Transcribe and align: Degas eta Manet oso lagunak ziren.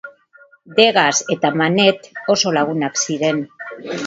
Degas 0.79 1.13
eta 1.35 1.51
Manet 1.61 2.09
oso 2.37 2.55
lagunak 2.57 2.99
ziren. 3.05 3.45